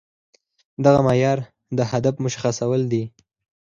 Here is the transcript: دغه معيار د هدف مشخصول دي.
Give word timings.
دغه 0.85 0.99
معيار 1.07 1.39
د 1.77 1.79
هدف 1.91 2.15
مشخصول 2.25 2.81
دي. 2.91 3.03